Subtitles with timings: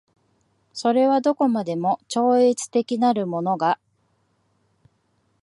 [0.73, 3.77] それはどこまでも超越的なるものが